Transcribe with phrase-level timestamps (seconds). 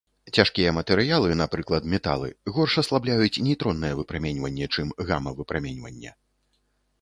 [0.37, 6.11] Цяжкія матэрыялы, напрыклад металы, горш аслабляюць нейтроннае выпраменьванне, чым гама-выпраменьванне.